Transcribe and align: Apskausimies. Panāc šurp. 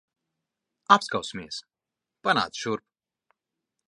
Apskausimies. 0.95 1.59
Panāc 2.29 2.59
šurp. 2.65 2.85